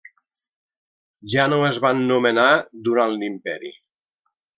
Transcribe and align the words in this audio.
Ja 1.33 1.45
no 1.53 1.59
es 1.67 1.77
van 1.83 2.01
nomenar 2.13 2.47
durant 2.89 3.15
l'Imperi. 3.19 3.71